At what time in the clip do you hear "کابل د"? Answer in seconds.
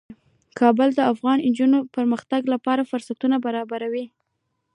0.59-1.01